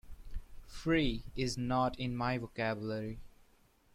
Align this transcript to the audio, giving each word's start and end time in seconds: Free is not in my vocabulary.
Free 0.65 1.25
is 1.35 1.59
not 1.59 1.99
in 1.99 2.17
my 2.17 2.39
vocabulary. 2.39 3.19